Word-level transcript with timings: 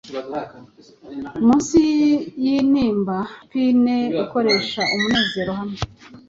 Munsi 1.45 1.81
yintimba 2.43 3.17
na 3.25 3.31
pine 3.51 3.97
Ikoresha 4.21 4.81
umunezero 4.95 5.51
hamwe 5.59 5.79